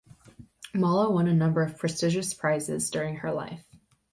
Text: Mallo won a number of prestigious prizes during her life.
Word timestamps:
Mallo 0.73 1.11
won 1.11 1.27
a 1.27 1.33
number 1.35 1.61
of 1.61 1.77
prestigious 1.77 2.33
prizes 2.33 2.89
during 2.89 3.17
her 3.17 3.31
life. 3.31 3.67